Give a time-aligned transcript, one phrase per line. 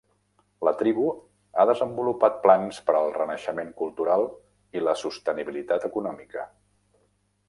[0.67, 1.03] La tribu
[1.57, 4.25] ha desenvolupat plans per al renaixement cultural
[4.79, 6.47] i la sostenibilitat econòmica.